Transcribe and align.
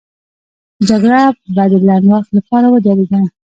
جګړه 0.89 1.21
به 1.55 1.63
د 1.71 1.73
لنډ 1.87 2.05
وخت 2.11 2.29
لپاره 2.37 2.67
ودرېده. 2.69 3.21